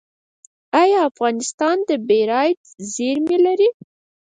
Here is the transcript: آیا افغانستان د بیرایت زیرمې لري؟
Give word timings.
آیا 0.81 0.99
افغانستان 1.09 1.77
د 1.89 1.89
بیرایت 2.07 2.59
زیرمې 2.93 3.37
لري؟ 3.45 3.69